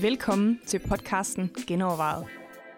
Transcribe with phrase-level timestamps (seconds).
[0.00, 2.26] Velkommen til podcasten Genovervejet.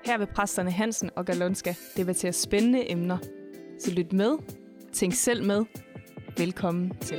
[0.04, 3.19] Her vil præsterne Hansen og Galonska debattere spændende emner.
[3.81, 4.39] Så lyt med,
[4.93, 5.65] tænk selv med.
[6.37, 7.19] Velkommen til.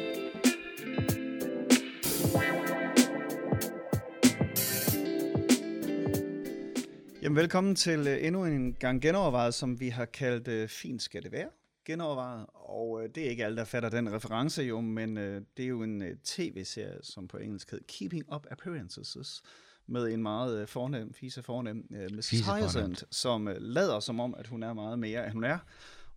[7.21, 11.23] Jamen, velkommen til øh, endnu en gang genovervejet, som vi har kaldt øh, Fint skal
[11.23, 11.47] det være.
[11.87, 15.23] Genovervejet, og uh, det er ikke alle, der fatter den reference jo, men uh,
[15.57, 19.41] det er jo en uh, tv-serie, som på engelsk hedder Keeping Up Appearances,
[19.87, 22.29] med en meget uh, fornem, fise fornem uh, Mrs.
[22.29, 25.59] Hyacinth, som uh, lader som om, at hun er meget mere, end hun er.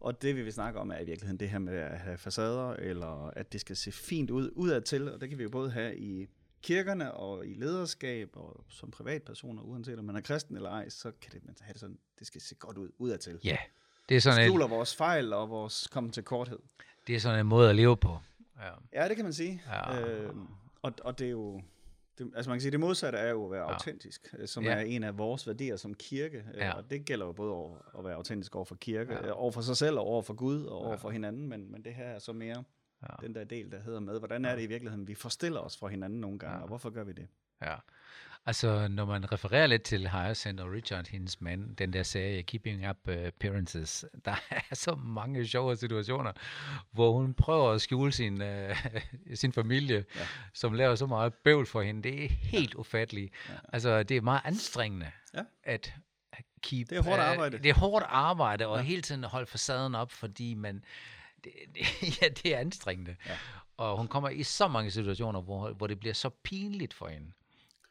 [0.00, 2.72] Og det vi vil snakke om er i virkeligheden det her med at have facader,
[2.72, 5.98] eller at det skal se fint ud udadtil, og det kan vi jo både have
[5.98, 6.26] i
[6.62, 11.12] kirkerne og i lederskab og som privatpersoner, uanset om man er kristen eller ej, så
[11.20, 13.38] kan det, man have det sådan, det skal se godt ud udadtil.
[13.44, 13.56] Ja,
[14.10, 16.58] det er sådan, Skjuler en, vores fejl og vores komme til korthed.
[17.06, 18.18] det er sådan en måde at leve på.
[18.60, 19.02] Ja.
[19.02, 19.62] Ja, det kan man sige.
[19.68, 20.00] Ja.
[20.00, 20.46] Øhm,
[20.82, 21.60] og, og det er jo,
[22.18, 23.72] det, altså man kan sige, det modsatte er jo at være ja.
[23.72, 24.70] autentisk, øh, som Ja.
[24.72, 26.44] er en af vores værdier som kirke.
[26.54, 26.66] Ja.
[26.66, 26.72] Ja.
[26.72, 29.26] Og det gælder jo både over at være autentisk over for kirke, Ja.
[29.26, 29.32] ja.
[29.32, 30.94] over for sig selv og over for Gud og over Ja.
[30.96, 32.64] for hinanden, men, men det her er så mere
[33.02, 33.26] Ja.
[33.26, 35.88] den der del, der hedder med, hvordan er det i virkeligheden, vi forstiller os fra
[35.88, 36.62] hinanden nogle gange, Ja.
[36.62, 37.28] og hvorfor gør vi det?
[37.62, 37.74] ja.
[38.46, 42.88] Altså, når man refererer lidt til Hyacinth og Richard, hendes mand, den der serie Keeping
[42.90, 46.32] Up uh, Appearances, der er så mange sjove situationer,
[46.92, 48.76] hvor hun prøver at skjule sin, uh,
[49.34, 50.20] sin familie, Ja.
[50.20, 50.26] ja.
[50.54, 52.02] som laver så meget bøvl for hende.
[52.02, 53.32] Det er helt ufatteligt.
[53.48, 53.54] Ja.
[53.72, 55.42] Altså, det er meget anstrengende Ja.
[55.62, 55.94] at
[56.62, 56.90] keep...
[56.90, 57.58] Det er hårdt øh, arbejde.
[57.58, 58.82] Det er hårdt arbejde, og Ja.
[58.82, 58.86] ja.
[58.88, 60.84] hele tiden holde facaden op, fordi man...
[61.44, 63.16] Det, det, ja, det er anstrengende.
[63.26, 63.36] Ja.
[63.76, 67.32] Og hun kommer i så mange situationer, hvor, hvor det bliver så pinligt for hende.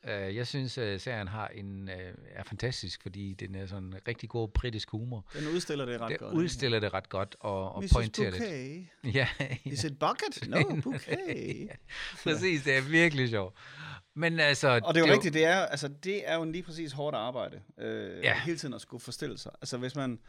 [0.03, 1.93] Uh, jeg synes, at serien har en, uh,
[2.31, 5.25] er fantastisk, fordi den er sådan en rigtig god britisk humor.
[5.33, 6.33] Den udstiller det ret Det godt.
[6.33, 7.93] udstiller det ret godt og, og Mrs.
[7.93, 8.39] pointerer det.
[8.39, 8.87] Bouquet.
[9.15, 9.27] Ja,
[9.65, 10.47] Is it bucket?
[10.49, 11.69] No, bouquet.
[12.23, 12.63] præcis.
[12.63, 13.55] Det er virkelig sjovt.
[14.13, 14.79] Men altså...
[14.83, 17.61] Og det er jo rigtigt, det er, altså, det er jo lige præcis hårdt arbejde.
[17.77, 18.19] Øh, ja.
[18.21, 18.39] Ja.
[18.39, 19.51] Hele tiden at skulle forstille sig.
[19.61, 20.19] Altså hvis man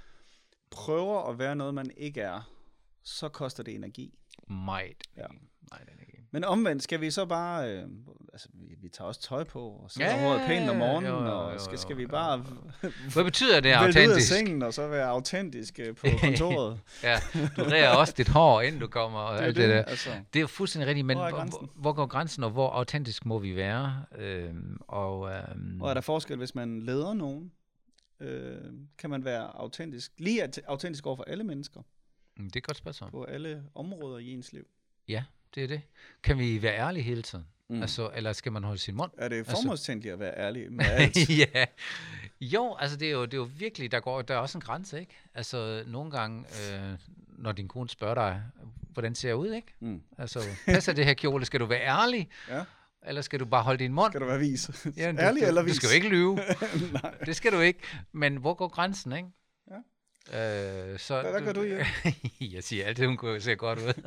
[0.71, 2.51] prøver at være noget, man ikke er,
[3.03, 4.19] så koster det energi.
[4.49, 5.03] Meget.
[5.17, 5.27] Ja.
[5.71, 6.10] Meget energi.
[6.33, 7.83] Men omvendt, skal vi så bare, øh,
[8.33, 11.11] altså vi, vi tager også tøj på, og så Ja, håret pænt om jo, morgenen,
[11.11, 12.39] jo, jo, og skal, skal vi jo, bare
[13.15, 14.29] Hvad betyder det vælte ud af autentisk?
[14.29, 16.81] sengen, og så være autentiske på kontoret?
[17.03, 17.17] Ja,
[17.57, 19.83] du rærer også dit hår, inden du kommer, og det alt det, det der.
[19.85, 20.11] altså.
[20.33, 23.57] Det er jo fuldstændig rigtigt, men Hvor hvor, går grænsen, og hvor autentisk må vi
[23.57, 24.05] være?
[24.19, 27.53] Øhm, og, øhm, Og er der forskel, hvis man leder nogen?
[28.21, 28.57] Øh,
[28.99, 31.81] kan man være autentisk, lige aut- autentisk over for alle mennesker,
[32.37, 33.11] mm, det er et godt spørgsmål.
[33.11, 34.67] på alle områder i ens liv?
[35.09, 35.25] Ja,
[35.55, 35.81] det er det.
[36.23, 37.47] Kan vi være ærlige hele tiden?
[37.69, 37.83] Mm.
[37.83, 39.11] Altså, eller skal man holde sin mund?
[39.19, 41.31] Er det Altså- formålstændigt at være ærlig med alt?
[41.39, 41.65] ja.
[42.41, 44.63] Jo, altså det er jo, det er jo virkelig, der, går, der er også en
[44.63, 45.13] grænse, ikke?
[45.35, 46.93] Altså nogle gange, øh,
[47.29, 48.43] når din kone spørger dig,
[48.93, 49.69] hvordan ser jeg ud, ikke?
[49.81, 50.03] Mm.
[50.19, 51.45] Altså, passer det her kjole?
[51.45, 52.29] Skal du være ærlig?
[52.49, 52.63] Ja.
[53.07, 54.13] Eller skal du bare holde din mund?
[54.13, 54.71] Skal du være vis?
[54.97, 55.77] Ja, du, ærlig du, eller Du vis?
[55.77, 56.35] skal jo ikke lyve.
[57.03, 57.15] Nej.
[57.27, 57.79] Det skal du ikke.
[58.13, 59.29] Men hvor går grænsen, ikke?
[60.33, 60.93] Ja.
[60.93, 61.87] Øh, så Hvad- hvad gør du, Jørgen?
[62.41, 64.03] jeg siger altid, hun kunne se godt ud.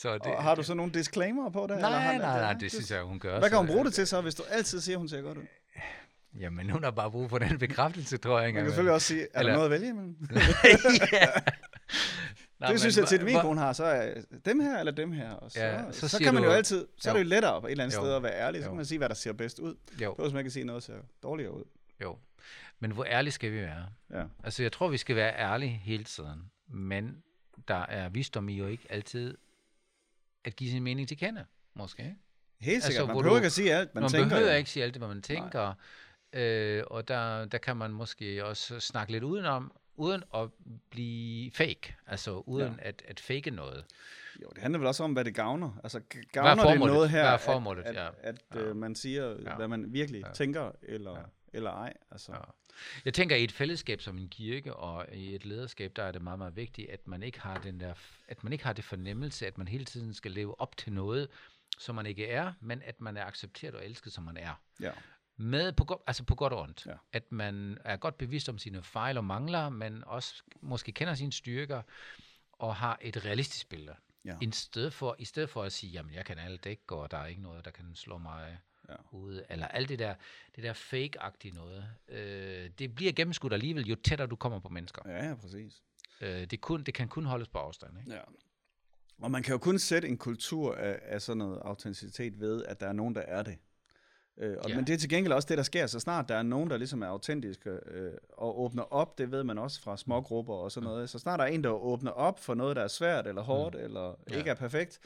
[0.00, 1.70] så det, Og har du så nogle disclaimer på det?
[1.76, 3.38] eller Nej, nej, nej, det synes jeg, hun gør.
[3.38, 5.38] Hvad kan hun bruge det til så, hvis du altid siger, at hun ser godt
[5.38, 5.42] ud?
[6.40, 8.46] Jamen, hun har bare brug for den bekræftelse, tror jeg.
[8.46, 10.16] Man kan selvfølgelig også sige, er der Eller- noget at vælge imellem?
[11.12, 11.26] ja.
[12.60, 14.92] Nå, det synes men jeg tit, hvor- min kone har, så er dem her eller
[14.92, 15.30] dem her.
[15.30, 17.28] Og så, Ja, så, så kan man jo altid, så er det jo Jo.
[17.28, 18.00] lettere et eller andet Jo.
[18.02, 18.60] sted at være ærlig.
[18.60, 18.70] Så Jo.
[18.70, 19.74] kan man sige, hvad der ser bedst ud.
[20.02, 21.64] Jo, Plus man kan sige noget, der ser dårligere ud.
[22.02, 22.16] jo.
[22.80, 23.86] Men hvor ærlige skal vi være?
[24.10, 24.22] Ja.
[24.44, 26.42] Altså, jeg tror, vi skal være ærlige hele tiden.
[26.68, 27.16] Men
[27.68, 29.36] der er visdom i jo ikke altid
[30.44, 32.02] at give sin mening til kende, måske.
[32.02, 32.14] ikke?
[32.60, 33.00] Helt sikkert.
[33.00, 34.28] Altså, man behøver du- ikke at sige alt, man, Man, man tænker.
[34.28, 34.56] behøver jo.
[34.58, 35.72] ikke sige alt det, hvad man tænker.
[36.32, 40.48] Øh, og der, der kan man måske også snakke lidt udenom, uden at
[40.90, 41.94] blive fake.
[42.06, 42.88] Altså uden ja.
[42.88, 43.84] at, at fake noget.
[44.42, 45.80] Jo, det handler vel også om, hvad det gavner.
[45.82, 46.02] Altså, er
[46.32, 47.82] gavner det noget her, Hvad er at- formålet?
[47.82, 48.06] at, Ja.
[48.08, 48.60] at, at Ja.
[48.60, 49.54] øh, man siger, Ja.
[49.56, 50.32] hvad man virkelig Ja.
[50.32, 51.22] tænker, eller, Ja.
[51.52, 51.92] Eller ej.
[52.10, 52.40] Altså, Ja.
[53.04, 56.22] Jeg tænker, i et fællesskab som en kirke og i et lederskab, der er det
[56.22, 57.94] meget, meget vigtigt, at man ikke har den der,
[58.28, 61.28] at man ikke har det fornemmelse, at man hele tiden skal leve op til noget,
[61.78, 64.54] som man ikke er, men at man er accepteret og elsket, som man er.
[64.80, 64.90] ja.
[65.36, 66.86] Med på, altså på godt og ondt.
[66.86, 66.94] Ja.
[67.12, 71.32] At man er godt bevidst om sine fejl og mangler, men også måske kender sine
[71.32, 71.82] styrker
[72.52, 73.96] og har et realistisk billede.
[74.24, 74.36] Ja.
[74.40, 77.18] I stedet for, I stedet for at sige, jamen jeg kan alt dække, og der
[77.18, 78.58] er ikke noget, der kan slå mig
[78.90, 78.96] Ja.
[79.16, 80.14] ude, eller alt det der,
[80.56, 81.84] det der fake-agtige noget.
[82.08, 85.02] Øh, det bliver gennemskudt alligevel, jo tættere du kommer på mennesker.
[85.06, 85.82] Ja, ja, præcis.
[86.20, 87.98] Øh, det, kun, det kan kun holdes på afstand.
[87.98, 88.12] Ikke?
[88.12, 88.20] Ja.
[89.22, 92.80] Og man kan jo kun sætte en kultur af, af sådan noget autenticitet ved, at
[92.80, 93.58] der er nogen, der er det.
[94.38, 94.76] Øh, og, Ja.
[94.76, 96.76] Men det er til gengæld også det, der sker, så snart der er nogen, der
[96.76, 100.84] ligesom er autentiske øh, og åbner op, det ved man også fra smågrupper og sådan
[100.84, 101.10] noget.
[101.10, 103.74] Så snart der er en, der åbner op for noget, der er svært eller hårdt
[103.74, 103.84] mm.
[103.84, 104.36] eller Ja.
[104.38, 105.00] ikke er perfekt,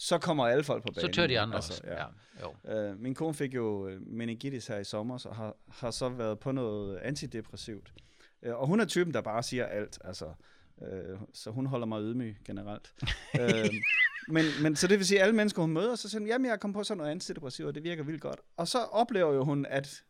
[0.00, 1.12] så kommer alle folk på Så banen.
[1.12, 1.82] tør de andre Altså, også.
[1.86, 1.94] ja.
[2.02, 2.06] Ja.
[2.42, 2.72] Jo.
[2.90, 6.38] Øh, min kone fik jo øh, meningitis her i sommer, så har, har så været
[6.38, 7.92] på noget antidepressivt.
[8.42, 10.26] Øh, og hun er typen, der bare siger alt, altså.
[10.82, 12.92] Øh, så hun holder mig ydmyg generelt.
[13.40, 13.74] øh,
[14.28, 16.46] men, men så det vil sige, at alle mennesker, hun møder, så siger hun, jamen
[16.50, 18.40] jeg kommet på sådan noget antidepressivt, og det virker vildt godt.
[18.56, 20.02] Og så oplever jo hun, at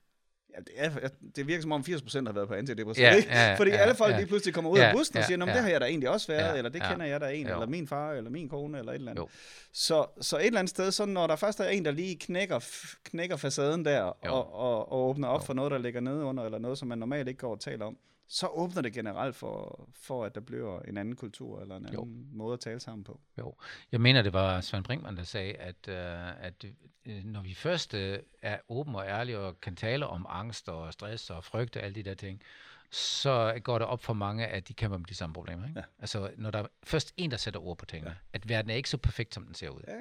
[0.54, 3.28] Ja, det, er, det virker som om 80% har været på antidepressiv, Ja, ikke?
[3.28, 4.16] ja, Fordi ja, alle folk ja.
[4.18, 5.56] lige pludselig kommer ud Ja, af bussen og ja, siger, Nå, men ja.
[5.56, 6.90] det har jeg da egentlig også været, Ja, eller det ja.
[6.90, 7.52] kender jeg da en, Jo.
[7.52, 9.22] eller min far, eller min kone, eller et eller andet.
[9.22, 9.28] Jo.
[9.72, 12.58] Så, så et eller andet sted, så når der først er en, der lige knækker,
[13.04, 14.12] knækker facaden der, Jo.
[14.34, 15.44] og, og, og åbner op Jo.
[15.44, 17.84] for noget, der ligger nede under, eller noget, som man normalt ikke går og taler
[17.84, 17.96] om,
[18.28, 22.00] så åbner det generelt for, for at der bliver en anden kultur, eller en anden
[22.00, 22.36] Jo.
[22.36, 23.20] måde at tale sammen på.
[23.38, 23.54] Jo,
[23.92, 26.64] jeg mener, det var Svend Brinkmann, der sagde, at, øh, at
[27.06, 30.92] øh, når vi først øh, er åben og ærlige og kan tale om angst og
[30.92, 32.42] stress og frygt og alle de der ting,
[32.90, 35.68] så går det op for mange, at de kæmper med de samme problemer.
[35.68, 35.80] Ikke?
[35.80, 35.84] Ja.
[35.98, 38.16] Altså, når der er først en, der sætter ord på tingene, ja.
[38.32, 39.80] at verden er ikke så perfekt, som den ser ud.
[39.88, 40.00] Ja, ja.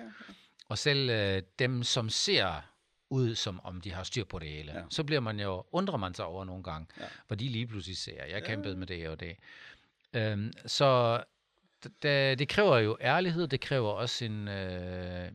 [0.70, 2.62] Og selv øh, dem, som ser
[3.10, 4.78] ud, som om de har styr på det hele, Ja.
[4.80, 4.84] ja.
[4.90, 7.04] så bliver man jo, undrer man sig over nogle gange, Ja.
[7.04, 7.10] ja.
[7.28, 8.40] hvor de lige pludselig ser, jeg Ja.
[8.40, 9.36] kæmpede med det og det.
[10.14, 11.24] Øhm, så
[12.04, 15.32] det, det kræver jo ærlighed, det kræver også en, øh,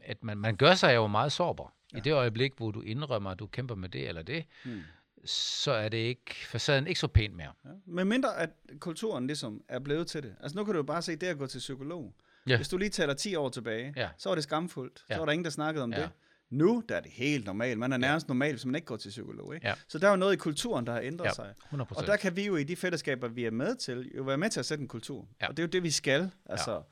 [0.00, 1.64] at man, man gør sig jo meget sårbar.
[1.64, 1.96] Ja.
[1.96, 1.98] Ja.
[1.98, 4.82] I det øjeblik, hvor du indrømmer, at du kæmper med det eller det, Hmm.
[5.24, 7.52] så er det ikke, facaden ikke så pænt mere.
[7.64, 7.70] Ja.
[7.86, 10.34] Men mindre at kulturen ligesom er blevet til det.
[10.40, 12.14] Altså nu kan du jo bare se det at gå til psykolog.
[12.48, 12.56] Ja.
[12.56, 14.08] Hvis du lige tæller 10 år tilbage, Ja.
[14.18, 15.04] så var det skamfuldt.
[15.10, 15.14] Ja.
[15.14, 16.00] Så var der ingen, der snakkede om Ja.
[16.00, 16.10] det.
[16.50, 17.78] Nu der er det helt normalt.
[17.78, 19.54] Man er nærmest normal, hvis man ikke går til psykolog.
[19.54, 19.66] Ikke?
[19.68, 19.74] Ja.
[19.88, 21.54] Så der er jo noget i kulturen, der har ændret Ja, sig.
[21.72, 21.76] 100%.
[21.96, 24.50] Og der kan vi jo i de fællesskaber, vi er med til, jo være med
[24.50, 25.28] til at sætte en kultur.
[25.40, 25.48] Ja.
[25.48, 26.30] Og det er jo det, vi skal.
[26.46, 26.82] Altså,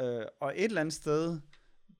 [0.00, 1.40] øh, og et eller andet sted,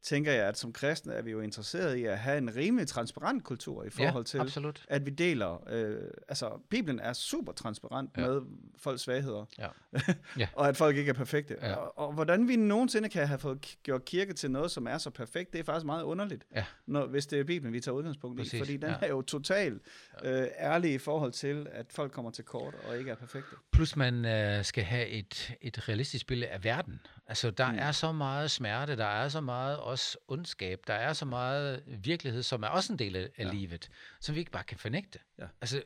[0.03, 3.45] tænker jeg, at som kristne er vi jo interesseret i at have en rimelig transparent
[3.45, 4.85] kultur i forhold ja, til, absolut.
[4.89, 5.97] at vi deler, øh,
[6.29, 8.27] altså Bibelen er super transparent Ja.
[8.27, 8.41] med
[8.79, 9.69] folks svagheder, Ja.
[10.39, 10.49] Ja.
[10.53, 11.57] og at folk ikke er perfekte.
[11.63, 11.75] Ja.
[11.75, 15.11] Og, og hvordan vi nogensinde kan have fået gjort kirke til noget, som er så
[15.11, 16.65] perfekt, det er faktisk meget underligt, Ja.
[16.87, 18.97] når, hvis det er Bibelen, vi tager udgangspunkt i, Præcis, fordi den ja.
[19.03, 19.83] er jo totalt
[20.25, 23.57] øh, ærlig i forhold til, at folk kommer til kort og ikke er perfekte.
[23.73, 27.01] Plus man øh, skal have et, et realistisk billede af verden.
[27.27, 27.79] Altså der mm.
[27.79, 32.43] er så meget smerte, der er så meget også ondskab, der er så meget virkelighed,
[32.43, 33.51] som er også en del af, Ja.
[33.53, 33.89] livet,
[34.21, 35.19] som vi ikke bare kan fornægte.
[35.39, 35.47] Ja.
[35.61, 35.83] Altså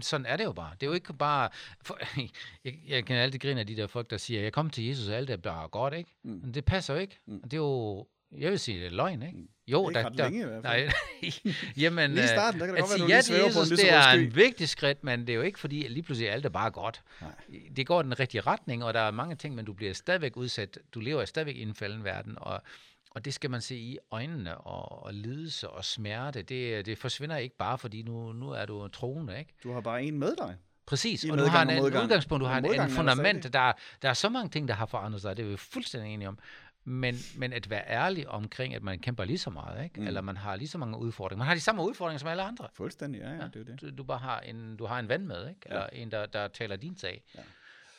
[0.00, 0.72] sådan er det jo bare.
[0.80, 1.48] Det er jo ikke bare...
[1.82, 1.98] For,
[2.64, 5.08] jeg, jeg kan altid grine af de der folk, der siger, jeg kom til Jesus,
[5.08, 6.10] og alt er bare godt, ikke?
[6.24, 6.40] Mm.
[6.42, 7.18] Men det passer jo ikke.
[7.26, 7.42] Mm.
[7.42, 8.06] Det er jo...
[8.38, 9.38] Jeg vil sige, det er løgn, ikke?
[9.38, 9.48] Mm.
[9.68, 10.90] Jo, Ikke ret længe i hvert fald.
[11.22, 11.52] Nej,
[11.82, 12.10] jamen...
[12.10, 14.34] Lige i øh, starten, der kan det godt være, ja til Jesus, det er en
[14.36, 17.02] vigtig skridt, men det er jo ikke fordi, at lige pludselig alt er bare godt.
[17.20, 17.30] Nej.
[17.76, 20.36] Det går i den rigtige retning, og der er mange ting, men du bliver stadigvæk
[20.36, 20.78] udsat.
[20.94, 22.62] Du lever stadigvæk i en falden verden, og,
[23.10, 26.42] og det skal man se i øjnene, og, og lidelse og smerte.
[26.42, 29.54] Det, det forsvinder ikke bare, fordi nu, nu er du troende, ikke?
[29.62, 30.56] Du har bare en med dig.
[30.86, 33.52] Præcis, og du har en, en udgangspunkt, du har en, en modgangen der fundament.
[33.52, 33.72] Der,
[34.02, 36.38] der er så mange ting, der har forandret sig, det er vi fuldstændig enige om.
[36.84, 40.00] Men, men at være ærlig omkring, at man kæmper lige så meget, ikke?
[40.00, 40.06] Mm.
[40.06, 41.38] Eller man har lige så mange udfordringer.
[41.38, 42.68] Man har de samme udfordringer som alle andre.
[42.74, 43.80] Fuldstændig, ja, ja, det er det.
[43.80, 45.60] Du, du bare har en, du har en ven med, ikke?
[45.66, 45.74] Ja.
[45.74, 47.22] eller en, der, der taler din sag.
[47.34, 47.40] Ja.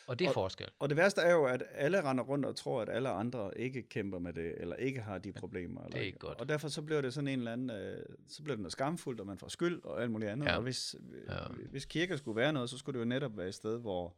[0.09, 0.67] Og det er forskel.
[0.79, 3.81] Og det værste er jo, at alle render rundt og tror, at alle andre ikke
[3.81, 5.81] kæmper med det, eller ikke har de problemer.
[5.81, 6.39] Eller det er ikke godt.
[6.41, 9.19] Og derfor så bliver det sådan en eller anden, øh, så bliver det noget skamfuldt,
[9.19, 10.45] og man får skyld og alt muligt andet.
[10.45, 10.56] Ja.
[10.56, 10.95] Og hvis,
[11.27, 11.33] Ja.
[11.33, 11.47] ja.
[11.71, 14.15] hvis kirker skulle være noget, så skulle det jo netop være et sted, hvor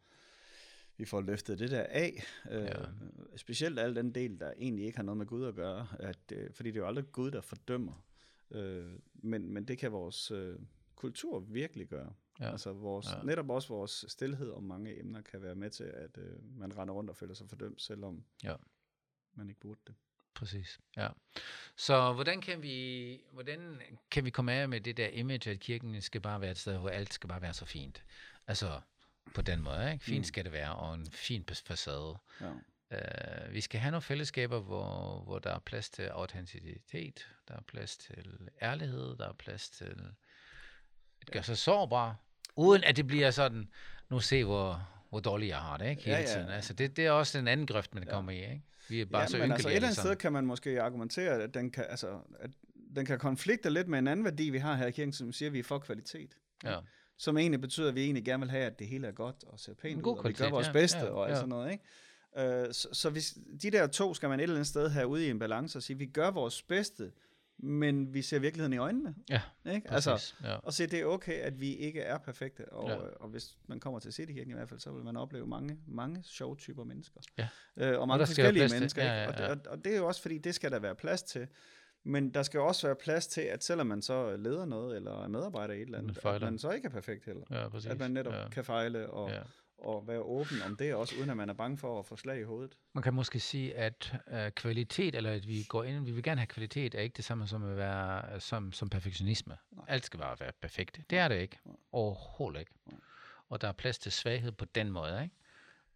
[0.98, 2.24] vi får løftet det der af.
[2.52, 2.74] Øh, Ja.
[3.36, 5.88] Specielt al den del, der egentlig ikke har noget med Gud at gøre.
[6.00, 8.04] At, øh, fordi det er jo aldrig Gud, der fordømmer.
[8.52, 10.56] Øh, men, men det kan vores øh,
[10.96, 12.14] kultur virkelig gøre.
[12.42, 12.52] Ja.
[12.52, 13.22] Altså vores, Ja.
[13.24, 16.94] netop også vores stillhed om mange emner kan være med til, at øh, man render
[16.94, 18.56] rundt og føler sig fordømt, selvom Ja.
[19.34, 19.96] man ikke burde det.
[20.34, 21.08] Præcis, ja.
[21.76, 23.82] Så hvordan kan vi, hvordan
[24.12, 26.78] kan vi komme af med det der image, at kirken skal bare være et sted,
[26.78, 28.04] hvor alt skal bare være så fint?
[28.48, 28.82] Altså,
[29.36, 30.06] på den måde, ikke?
[30.06, 30.24] Fint Mm.
[30.24, 32.18] skal det være, og en fin facade.
[32.42, 32.52] Ja.
[33.48, 37.62] Uh, vi skal have nogle fællesskaber, hvor, hvor der er plads til autenticitet, der er
[37.62, 39.86] plads til ærlighed, der er plads til
[41.22, 42.16] at gøre sig sårbar,
[42.56, 43.70] uden at det bliver sådan,
[44.10, 46.02] nu se, hvor, hvor dårligt jeg har det, ikke?
[46.02, 46.28] Hele Ja, ja.
[46.28, 46.50] tiden.
[46.50, 48.10] Altså, det, det er også en anden grøft, man Ja.
[48.10, 48.62] kommer i, ikke?
[48.90, 51.42] Vi er bare ja, så men altså et eller andet sted kan man måske argumentere,
[51.44, 52.08] at den kan, altså,
[52.40, 52.50] at
[52.96, 55.50] den kan konflikte lidt med en anden værdi, vi har her i kirken, som siger,
[55.50, 56.38] at vi er for kvalitet.
[56.64, 56.78] Ja.
[57.18, 59.60] Som egentlig betyder, at vi egentlig gerne vil have, at det hele er godt og
[59.60, 61.36] ser pænt ud, og vi gør vores ja, bedste ja, og alt ja.
[61.36, 61.72] sådan noget.
[61.72, 61.84] Ikke?
[62.68, 65.28] Øh, så, så hvis de der to skal man et eller andet sted have ude
[65.28, 67.12] i en balance og sige, vi gør vores bedste,
[67.64, 69.16] men vi ser virkeligheden i øjnene.
[69.30, 69.42] Ja,
[69.72, 69.88] Ikke?
[69.88, 70.08] Præcis.
[70.08, 70.56] Altså, ja.
[70.56, 72.96] og se, det er okay, at vi ikke er perfekte, og, Ja.
[72.96, 76.24] og hvis man kommer til Citykirken i hvert fald, så vil man opleve mange, mange
[76.24, 77.22] sjove typer mennesker.
[77.38, 77.48] Ja.
[77.78, 79.04] Øh, og mange være forskellige mennesker.
[79.04, 79.50] Ja, ja, ja.
[79.50, 81.48] Og, og, og det er jo også, fordi det skal der være plads til.
[82.04, 85.28] Men der skal også være plads til, at selvom man så leder noget, eller er
[85.28, 87.44] medarbejder i et eller andet, Man at man så ikke er perfekt heller.
[87.52, 87.92] Ja, præcis.
[87.92, 88.50] At man netop ja.
[88.50, 89.42] kan fejle og, Ja.
[89.82, 92.40] Og være åben om det også, uden at man er bange for at få slag
[92.40, 92.78] i hovedet.
[92.94, 96.42] Man kan måske sige, at øh, kvalitet, eller at vi går ind, vi vil gerne
[96.42, 99.58] have kvalitet, er ikke det samme som at være som, som perfektionisme.
[99.72, 99.86] Nej.
[99.88, 101.00] Alt skal bare være perfekt.
[101.10, 101.60] Det er det ikke.
[101.66, 101.76] Nej.
[101.92, 102.72] Overhovedet ikke.
[102.86, 103.00] Nej.
[103.50, 105.36] Og der er plads til svaghed på den måde, ikke?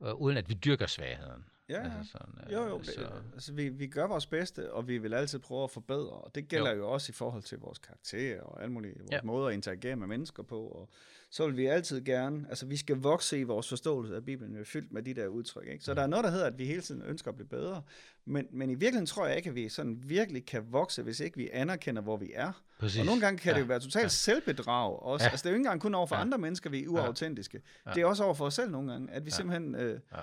[0.03, 1.45] Øh, uden at vi dyrker svagheden.
[1.69, 1.83] Ja.
[1.97, 2.77] Altså sådan, øh, Jo, jo.
[2.77, 6.09] Det, så, altså, vi, vi gør vores bedste, og vi vil altid prøve at forbedre,
[6.09, 6.77] og det gælder Jo.
[6.77, 9.19] jo, også i forhold til vores karakterer og alle mulige vores Ja.
[9.23, 10.59] måder at interagere med mennesker på.
[10.67, 10.89] Og
[11.29, 14.59] så vil vi altid gerne, altså vi skal vokse i vores forståelse af Bibelen, vi
[14.59, 15.67] er fyldt med de der udtryk.
[15.67, 15.85] Ikke?
[15.85, 15.95] Så Mm.
[15.95, 17.81] der er noget, der hedder, at vi hele tiden ønsker at blive bedre,
[18.25, 21.37] men, men i virkeligheden tror jeg ikke, at vi sådan virkelig kan vokse, hvis ikke
[21.37, 22.51] vi anerkender, hvor vi er.
[22.79, 22.99] præcis.
[22.99, 23.55] Og nogle gange kan ja.
[23.55, 24.07] det jo være totalt Ja.
[24.09, 25.25] selvbedrag også.
[25.25, 25.29] Ja.
[25.31, 26.21] Altså det er jo ikke engang kun over for Ja.
[26.21, 27.61] andre mennesker, vi er uautentiske.
[27.85, 27.91] Ja.
[27.93, 29.35] Det er også over for os selv nogle gange, at vi ja.
[29.35, 30.17] simpelthen øh, Ja.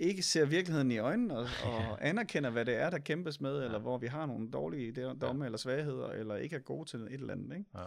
[0.00, 0.06] Ja.
[0.06, 3.72] ikke ser virkeligheden i øjnene og, og anerkender, hvad det er, der kæmpes med, eller
[3.72, 3.78] Ja.
[3.78, 7.32] hvor vi har nogle dårlige domme eller svagheder, eller ikke er gode til et eller
[7.32, 7.56] andet.
[7.56, 7.64] Ikke?
[7.74, 7.82] Ja.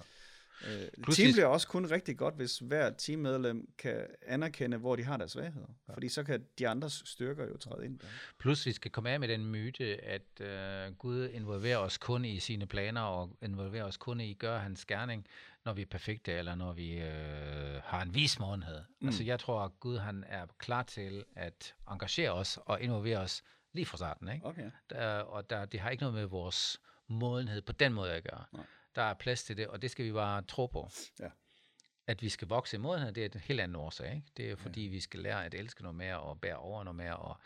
[0.67, 5.03] Øh, Plus team bliver også kun rigtig godt, hvis hver teammedlem kan anerkende, hvor de
[5.03, 5.67] har deres svagheder.
[5.89, 5.93] Ja.
[5.93, 7.99] Fordi så kan de andres styrker jo træde ind.
[7.99, 8.07] Der.
[8.39, 12.39] Plus vi skal komme af med den myte, at øh, Gud involverer os kun i
[12.39, 15.25] sine planer, og involverer os kun i at gøre hans gerning,
[15.65, 18.81] når vi er perfekte, eller når vi øh, har en vis modenhed.
[18.99, 19.07] Mm.
[19.07, 23.43] Altså jeg tror, at Gud han er klar til at engagere os og involvere os
[23.73, 24.29] lige fra starten.
[24.29, 24.45] Ikke?
[24.45, 24.71] Okay.
[24.89, 28.43] Der, og der, det har ikke noget med vores modenhed på den måde at gøre.
[28.51, 28.65] Nej.
[28.95, 30.89] Der er plads til det, og det skal vi bare tro på.
[31.19, 31.29] Ja.
[32.07, 34.15] At vi skal vokse i modenhed, det er en helt anden årsag.
[34.15, 34.27] Ikke?
[34.37, 37.15] Det er fordi, vi skal lære at elske noget mere, og bære over noget mere,
[37.15, 37.37] og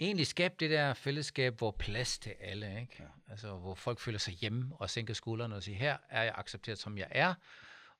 [0.00, 2.96] egentlig skabe det der fællesskab, hvor plads til alle, ikke?
[2.98, 3.04] Ja.
[3.30, 6.78] Altså, hvor folk føler sig hjemme og sænker skuldrene og siger, her er jeg accepteret,
[6.78, 7.34] som jeg er,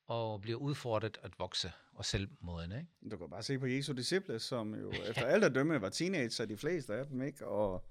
[0.07, 2.87] og bliver udfordret at vokse og selv moden, ikke?
[3.11, 6.45] Du kan bare se på Jesu disciple, som jo efter alt at dømme var teenager,
[6.47, 7.47] de fleste af dem, ikke?
[7.47, 7.85] Og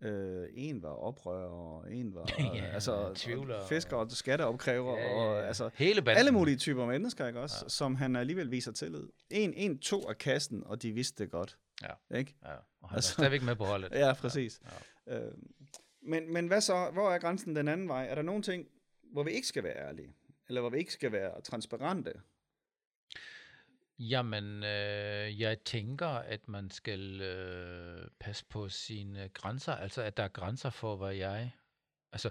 [0.00, 5.02] øh, en var oprører, og en var Ja, altså, tvivler og- fisker og skatteopkræver, ja,
[5.04, 5.16] ja, ja.
[5.40, 6.18] og altså Hele banden.
[6.18, 7.56] alle mulige typer mennesker, ikke også?
[7.62, 7.68] Ja.
[7.68, 9.08] Som han alligevel viser tillid.
[9.30, 11.56] En, en tog af kassen, og de vidste det godt.
[11.82, 12.16] Ja.
[12.18, 12.34] Ikke?
[12.42, 13.92] Ja, og han Altså- altså, stadigvæk med på holdet.
[14.04, 14.60] Ja, præcis.
[15.06, 15.18] Ja.
[15.18, 15.32] Øh,
[16.02, 16.90] men, men hvad så?
[16.92, 18.06] Hvor er grænsen den anden vej?
[18.06, 18.68] Er der nogle ting,
[19.12, 20.14] hvor vi ikke skal være ærlige?
[20.48, 22.12] Eller hvor vi ikke skal være transparente?
[23.98, 29.72] Jamen, øh, jeg tænker, at man skal øh, passe på sine grænser.
[29.72, 31.52] Altså, at der er grænser for, hvad jeg...
[32.12, 32.30] Altså,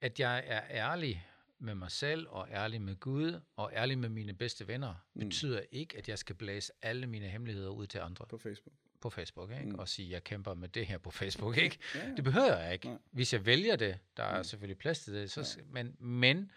[0.00, 1.26] at jeg er ærlig
[1.62, 5.20] med mig selv, og ærlig med Gud, og ærlig med mine bedste venner, Mm.
[5.20, 8.74] betyder ikke, at jeg skal blæse alle mine hemmeligheder ud til andre På Facebook.
[9.00, 9.66] på Facebook, ikke?
[9.66, 9.74] Mm.
[9.78, 11.78] Og sige, jeg kæmper med det her på Facebook, ikke?
[11.94, 12.14] Ja, ja.
[12.14, 12.88] Det behøver jeg ikke.
[12.88, 12.98] Nej.
[13.10, 14.44] Hvis jeg vælger det, der er Mm.
[14.44, 15.62] selvfølgelig plads til det, så, Ja.
[15.70, 16.50] men, men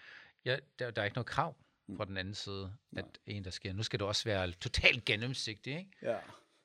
[0.46, 1.56] ja, der, der er ikke noget krav
[1.88, 1.98] Mm.
[1.98, 3.04] fra den anden side, Nej.
[3.04, 3.74] at en, der sker.
[3.74, 5.92] Nu skal det også være totalt gennemsigtigt, ikke?
[6.02, 6.18] Ja.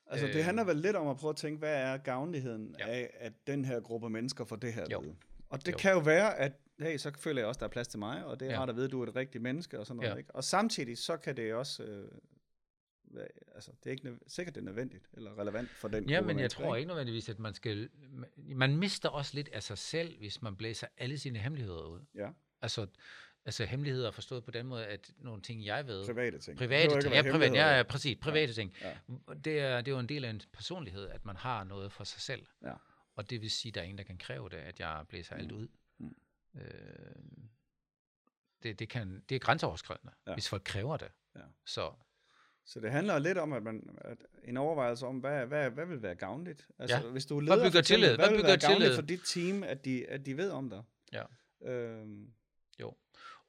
[0.07, 0.45] Altså, det Øh.
[0.45, 2.89] handler vel lidt om at prøve at tænke, hvad er gavnligheden ja.
[2.89, 5.01] Af, at den her gruppe mennesker får det her Jo.
[5.01, 5.17] vide?
[5.50, 5.76] Og det Jo.
[5.76, 8.40] kan jo være, at hey, så føler jeg også, der er plads til mig, og
[8.40, 8.54] det er ja.
[8.57, 8.61] Ja.
[8.61, 10.11] rart at vide, at du er et rigtigt menneske og sådan noget.
[10.11, 10.16] Ja.
[10.16, 10.35] Ikke?
[10.35, 11.83] Og samtidig, så kan det også...
[11.83, 12.09] Øh,
[13.54, 16.50] altså, det er ikke sikkert, det er nødvendigt eller relevant for den Ja, men jeg
[16.50, 17.88] tror ikke nødvendigvis, at man skal...
[18.37, 22.00] Man mister også lidt af sig selv, hvis man blæser alle sine hemmeligheder ud.
[22.14, 22.28] Ja,
[22.62, 22.87] Altså,
[23.45, 26.07] altså hemmeligheder forstået på den måde, at nogle ting, jeg ved...
[26.07, 26.59] private ting.
[26.59, 28.75] Private ting, ja, privat, ja, ja, præcis, private ting.
[28.83, 28.95] Ja.
[29.45, 32.04] Det, er, det er jo en del af en personlighed, at man har noget for
[32.04, 32.47] sig selv.
[32.62, 32.73] Ja.
[33.21, 35.35] Og det vil sige, at der er en, der kan kræve det, at jeg blæser
[35.37, 35.57] alt Mm.
[35.59, 35.69] ud.
[35.99, 36.17] Mm.
[36.55, 36.62] Øh,
[38.62, 40.33] det, det, kan, det er grænseoverskridende, Ja.
[40.35, 41.09] hvis folk kræver det.
[41.37, 41.41] Ja.
[41.67, 41.93] Så
[42.65, 46.03] Så det handler lidt om, at man at en overvejelse om, hvad, hvad, hvad vil
[46.03, 46.69] være gavnligt?
[46.79, 47.03] Altså, Ja.
[47.11, 48.09] hvis du er Hvad leder, bygger tillid?
[48.09, 48.95] Hvad, Hvad vil bygger være gavnligt tillid?
[48.95, 50.83] for dit team, at de, at de ved om dig?
[51.12, 51.25] Ja.
[51.62, 52.33] Øhm,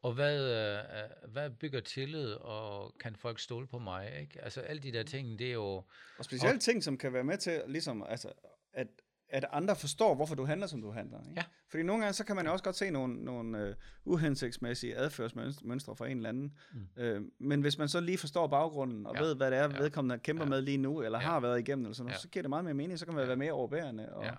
[0.03, 4.19] Og hvad, øh, hvad bygger tillid, og kan folk stole på mig?
[4.21, 4.41] Ikke?
[4.41, 5.83] Altså alle de der ting, det er jo...
[6.17, 8.33] og specielt og, ting, som kan være med til, ligesom, altså,
[8.73, 8.87] at,
[9.31, 11.19] at andre forstår, hvorfor du handler, som du handler.
[11.19, 11.33] Ikke?
[11.35, 11.43] Ja.
[11.69, 15.95] Fordi nogle gange, så kan man jo også godt se nogle, nogle uh, uhensigtsmæssige adfærdsmønstre
[15.95, 16.57] fra en eller anden.
[16.73, 17.01] Mm.
[17.03, 19.21] Øh, men hvis man så lige forstår baggrunden, og ja.
[19.21, 19.77] Ved, hvad det er, Ja.
[19.77, 20.49] vedkommende kæmper Ja.
[20.49, 21.25] med lige nu, eller Ja.
[21.25, 22.21] har været igennem, eller sådan noget, Ja.
[22.21, 22.99] så giver det meget mere mening.
[22.99, 23.27] Så kan man Ja.
[23.27, 24.31] være mere overbærende og Ja.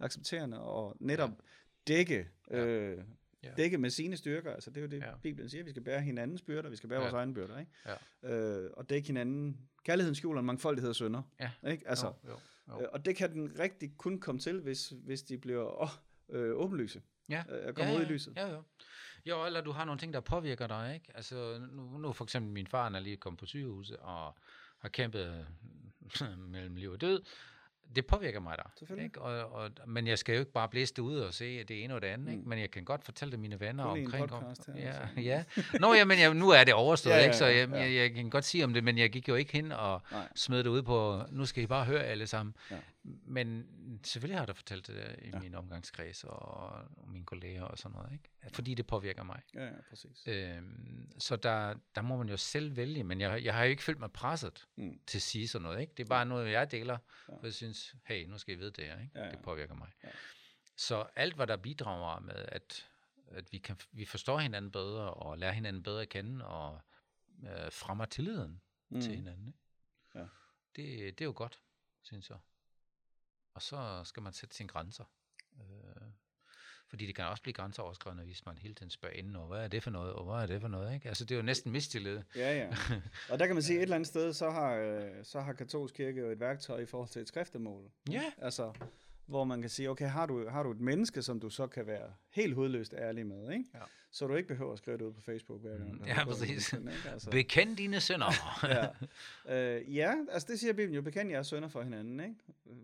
[0.00, 1.30] accepterende, og netop
[1.88, 2.64] dække, Ja.
[2.64, 2.98] øh,
[3.44, 3.48] Ja.
[3.56, 4.52] dække med sine styrker.
[4.52, 5.16] Altså, det er jo det, Ja.
[5.22, 5.64] Bibelen siger.
[5.64, 7.04] Vi skal bære hinandens byrder, vi skal bære Ja.
[7.04, 7.58] vores egne byrder.
[7.58, 7.72] Ikke?
[8.24, 8.34] Ja.
[8.36, 9.56] Øh, og dække hinanden.
[9.84, 11.22] Kærligheden skjuler en mangfoldighed af synder.
[11.40, 11.50] Ja.
[11.70, 11.88] Ikke?
[11.88, 12.36] Altså, jo, jo,
[12.68, 12.80] jo.
[12.80, 15.88] Øh, og det kan den rigtig kun komme til, hvis, hvis de bliver åh,
[16.28, 17.02] øh, åbenlyse.
[17.28, 17.44] Ja.
[17.48, 18.32] Øh, kommer ud i lyset.
[18.36, 18.60] Ja, ja.
[19.26, 21.12] Jo, eller du har nogle ting, der påvirker dig, ikke?
[21.14, 24.34] Altså, nu, nu for eksempel min far, han er lige kommet på sygehuset og
[24.78, 25.46] har kæmpet
[26.52, 27.22] mellem liv og død.
[27.96, 28.94] Det påvirker mig da.
[29.02, 29.20] Ikke?
[29.22, 31.84] Og, og, men jeg skal jo ikke bare blæse det ud og se at det
[31.84, 32.42] ene og det andet, ikke?
[32.42, 32.48] Mm.
[32.48, 34.30] men jeg kan godt fortælle det mine venner Kun omkring.
[34.30, 34.36] her,
[34.76, 35.20] ja, altså.
[35.20, 35.44] ja.
[35.80, 37.36] Nå, ja, men jeg, nu er det overstået, Ja, ja, ikke?
[37.36, 37.76] så ja, jeg, ja.
[37.78, 40.28] jeg, jeg kan godt sige om det, men jeg gik jo ikke hen og Nej.
[40.34, 42.54] smed det ud på, nu skal I bare høre alle sammen.
[42.70, 42.76] Ja.
[43.02, 43.66] Men
[44.04, 45.38] selvfølgelig har jeg da fortalt det i Ja.
[45.40, 46.38] min omgangskreds og,
[46.96, 48.30] og mine kolleger og sådan noget, ikke?
[48.54, 49.42] Fordi det påvirker mig.
[49.54, 50.28] Ja, ja, præcis.
[50.28, 53.82] Øhm, så der, der må man jo selv vælge, men jeg, jeg har jo ikke
[53.82, 55.00] følt mig presset Mm.
[55.06, 55.92] til at sige sådan noget, ikke?
[55.96, 57.34] Det er bare noget, jeg deler, ja.
[57.34, 59.18] for jeg synes, hey, nu skal I vide det her, ikke?
[59.18, 59.30] Ja, ja.
[59.30, 59.88] Det påvirker mig.
[60.04, 60.08] Ja.
[60.76, 62.86] Så alt, hvad der bidrager med, at,
[63.30, 66.80] at vi, kan, vi forstår hinanden bedre, og lærer hinanden bedre at kende, og
[67.42, 69.00] øh, fremmer tilliden mm.
[69.00, 69.58] til hinanden, ikke?
[70.14, 70.20] Ja.
[70.76, 71.60] Det, det er jo godt,
[72.02, 72.38] synes jeg.
[73.54, 75.04] Og så skal man sætte sine grænser.
[75.60, 76.06] Øh,
[76.88, 79.68] fordi det kan også blive grænseoverskridende, hvis man hele tiden spørger inden, og hvad er
[79.68, 81.08] det for noget, og hvad er det for noget, ikke?
[81.08, 82.20] Altså, det er jo næsten mistillid.
[82.36, 82.76] Ja, ja.
[83.30, 85.94] Og der kan man sige, at et eller andet sted, så har, så har katolsk
[85.94, 87.90] kirke jo et værktøj i forhold til et skriftemål.
[88.10, 88.32] Ja.
[88.38, 88.72] Altså,
[89.26, 91.86] hvor man kan sige, okay, har du, har du et menneske, som du så kan
[91.86, 93.64] være helt hudløst ærlig med, ikke?
[93.74, 93.80] Ja.
[94.12, 95.92] Så du ikke behøver at skrive det ud på Facebook hver gang.
[95.92, 96.72] Mm, ja, præcis.
[96.72, 96.90] ikke?
[97.12, 98.32] Altså, Bekend dine sønder.
[99.46, 99.76] ja.
[99.76, 102.34] Øh, ja, altså det siger Bibelen jo, bekend jeres sønner for hinanden, ikke?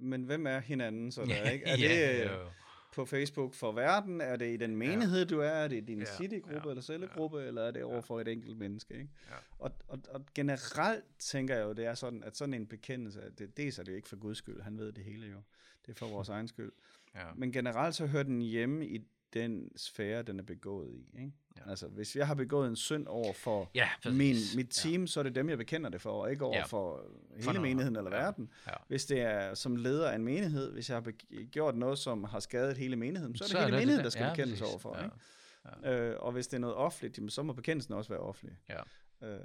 [0.00, 1.66] Men hvem er hinanden så der, ikke?
[1.66, 2.48] Er det ja, øh, jo, jo.
[2.94, 4.20] på Facebook for verden?
[4.20, 5.48] Er det i den menighed, du er?
[5.48, 7.44] Er det i din Ja, citygruppe ja, eller cellegruppe?
[7.44, 9.08] Eller er det over for et enkelt menneske, ikke?
[9.30, 9.34] Ja.
[9.58, 13.38] Og, og, og generelt tænker jeg jo, det er sådan, at sådan en bekendelse, at
[13.38, 15.38] det, dels er det ikke for Guds skyld, han ved det hele jo.
[15.86, 16.72] Det er for vores egen skyld.
[17.14, 17.20] Ja.
[17.36, 21.10] Men generelt så hører den hjemme i den sfære, den er begået i.
[21.18, 21.32] Ikke?
[21.56, 21.70] Ja.
[21.70, 24.18] Altså, hvis jeg har begået en synd over for Ja, præcis.
[24.18, 25.06] min, mit team, ja.
[25.06, 26.64] så er det dem, jeg bekender det for, og ikke over Ja.
[26.64, 28.22] for hele For menigheden eller Ja.
[28.22, 28.50] verden.
[28.66, 28.72] Ja.
[28.88, 31.12] Hvis det er som leder af en menighed, hvis jeg har
[31.50, 34.04] gjort noget, som har skadet hele menigheden, så er det Så hele det menigheden, det.
[34.04, 34.72] der skal Ja, bekendes præcis.
[34.72, 34.96] overfor.
[34.98, 35.04] Ja.
[35.04, 36.02] Ikke?
[36.02, 38.56] Øh, og hvis det er noget offentligt, jamen, så må bekendelsen også være offentlig.
[38.68, 38.80] Ja.
[39.22, 39.40] Øh,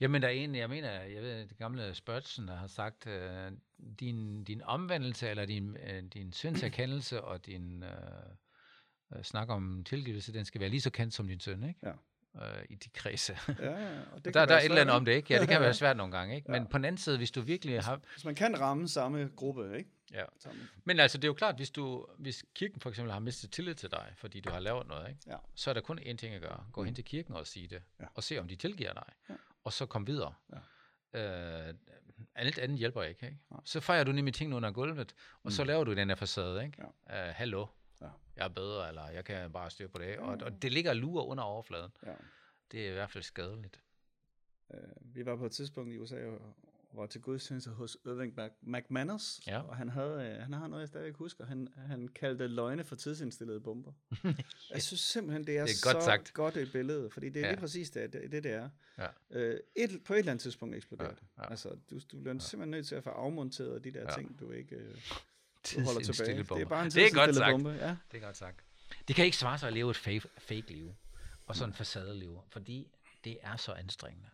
[0.00, 3.52] Jamen, der er en, jeg mener, jeg ved, det gamle Spurgeon, der har sagt, øh,
[4.00, 7.90] din, din omvendelse, eller din, øh, din syndserkendelse og din øh,
[9.16, 11.80] øh, snak om tilgivelse, den skal være lige så kendt som din søn, ikke?
[11.82, 11.92] Ja.
[12.36, 13.38] Øh, I de kredse.
[13.48, 15.34] ja, ja, og det der, der er et eller andet om det, ikke?
[15.34, 16.52] Ja, det kan være svært nogle gange, ikke?
[16.52, 16.58] Ja.
[16.60, 18.00] Men på den anden side, hvis du virkelig har...
[18.14, 19.90] Hvis man kan ramme samme gruppe, ikke?
[20.12, 20.24] Ja.
[20.38, 20.60] Samme.
[20.84, 23.74] Men altså, det er jo klart, hvis, du, hvis kirken for eksempel har mistet tillid
[23.74, 25.20] til dig, fordi du har lavet noget, ikke?
[25.26, 25.36] Ja.
[25.54, 26.64] så er der kun én ting at gøre.
[26.72, 28.04] Gå hen til kirken og sige det, Ja.
[28.14, 29.04] og se, om de tilgiver dig.
[29.30, 29.34] Ja.
[29.64, 30.34] Og så kom videre.
[31.14, 31.68] Ja.
[31.68, 31.74] Øh,
[32.34, 33.26] alt andet hjælper ikke.
[33.26, 33.38] ikke?
[33.50, 33.60] Nej.
[33.64, 35.14] Så fejrer du nemlig tingene under gulvet,
[35.44, 36.64] og så laver du den her facade.
[36.64, 36.82] Ikke?
[37.08, 37.28] Ja.
[37.28, 37.66] Øh, hallo,
[38.00, 38.08] Ja.
[38.36, 40.18] jeg er bedre, eller jeg kan bare styre på det.
[40.18, 40.44] Og, Ja.
[40.44, 41.90] og det ligger og lurer under overfladen.
[42.06, 42.12] Ja.
[42.72, 43.80] Det er i hvert fald skadeligt.
[44.74, 46.54] Øh, vi var på et tidspunkt i USA og
[46.92, 49.60] var til gudstjeneste hos Irving McManus, Ja.
[49.60, 51.46] og han havde, øh, han har noget, jeg stadigvæk husker.
[51.46, 53.92] Han, han kaldte løgne for tidsindstillede bomber.
[54.74, 56.32] Jeg synes simpelthen, det er, Det er så godt sagt.
[56.34, 57.52] godt et billede, fordi det er Ja.
[57.52, 58.70] lige præcis det, det, det, det er.
[58.98, 59.06] Ja.
[59.30, 61.22] Øh, et, på et eller andet tidspunkt eksploderer Ja, det.
[61.38, 61.50] ja.
[61.50, 64.14] Altså, du, du bliver simpelthen nødt til at få afmonteret de der Ja.
[64.14, 64.94] ting, du ikke øh,
[65.62, 66.32] Tidsindstillede tilbage.
[66.32, 66.68] Det er bomber.
[66.68, 67.52] bare en det er godt sagt.
[67.52, 67.70] bombe.
[67.70, 67.96] Ja.
[68.12, 68.64] Det er godt sagt.
[69.08, 70.94] Det kan ikke svare sig at leve et fake, fake liv,
[71.46, 72.90] og sådan en facadeliv, fordi
[73.24, 74.28] det er så anstrengende.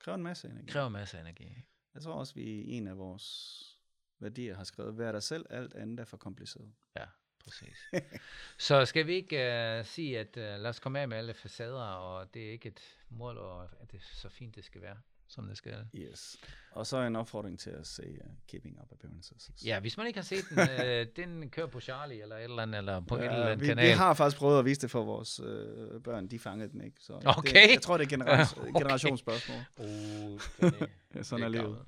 [0.00, 0.66] Kræver en masse energi.
[0.66, 1.62] Kræver masser af energi.
[1.94, 3.78] Jeg tror også, vi i en af vores
[4.18, 6.72] værdier har skrevet, vær dig selv, alt andet er for kompliceret.
[6.96, 7.04] Ja,
[7.44, 7.76] præcis.
[8.68, 9.36] så skal vi ikke
[9.78, 12.68] uh, sige, at uh, lad os komme af med alle facader, og det er ikke
[12.68, 14.96] et mål, og at det er så fint, det skal være,
[15.30, 15.86] som det skal.
[15.94, 16.36] Yes.
[16.72, 19.50] Og så en opfordring til at se uh, Keeping Up Appearances.
[19.64, 22.62] Ja, hvis man ikke har set den, uh, den kører på Charlie, eller et eller
[22.62, 23.86] andet, eller på ja, et eller andet vi, kanal.
[23.86, 26.96] vi har faktisk prøvet at vise det for vores øh, børn, de fangede den ikke.
[27.00, 27.62] Så Okay.
[27.68, 28.72] det, jeg tror, det er genera- Okay.
[28.80, 29.58] generationsspørgsmål.
[29.78, 30.72] Uh,
[31.14, 31.78] Ja, sådan er livet.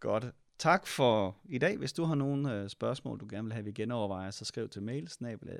[0.00, 0.26] Godt.
[0.58, 1.76] Tak for i dag.
[1.76, 4.82] Hvis du har nogle øh, spørgsmål, du gerne vil have, vi genovervejer, så skriv til
[4.82, 5.58] mail, snabelag,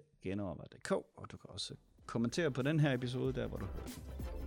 [1.17, 1.75] og du kan også
[2.07, 4.38] kommentere på den her episode, der hvor du hører den.